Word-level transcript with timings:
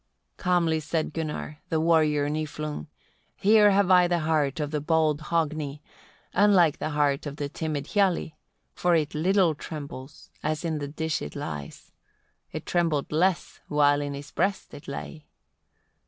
25. 0.39 0.43
Calmly 0.43 0.79
said 0.79 1.13
Gunnar, 1.13 1.59
the 1.69 1.79
warrior 1.79 2.27
Niflung: 2.27 2.87
"Here 3.35 3.69
have 3.69 3.91
I 3.91 4.07
the 4.07 4.21
heart 4.21 4.59
of 4.59 4.71
the 4.71 4.81
bold 4.81 5.21
Hogni, 5.25 5.83
unlike 6.33 6.79
the 6.79 6.89
heart 6.89 7.27
of 7.27 7.35
the 7.35 7.47
timid 7.47 7.85
Hialli; 7.89 8.33
for 8.73 8.95
it 8.95 9.13
little 9.13 9.53
trembles, 9.53 10.31
as 10.41 10.65
in 10.65 10.79
the 10.79 10.87
dish 10.87 11.21
it 11.21 11.35
lies: 11.35 11.91
it 12.51 12.65
trembled 12.65 13.11
less, 13.11 13.59
while 13.67 14.01
in 14.01 14.15
his 14.15 14.31
breast 14.31 14.73
it 14.73 14.87
lay. 14.87 15.27